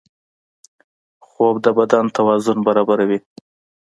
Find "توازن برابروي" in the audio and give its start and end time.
2.17-3.19